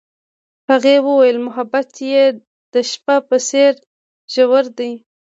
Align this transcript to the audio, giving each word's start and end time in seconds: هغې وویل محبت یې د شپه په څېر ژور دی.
هغې 0.69 0.95
وویل 1.07 1.37
محبت 1.47 1.87
یې 2.11 2.23
د 2.73 2.75
شپه 2.91 3.15
په 3.27 3.37
څېر 3.47 3.73
ژور 4.33 4.65
دی. 4.77 4.91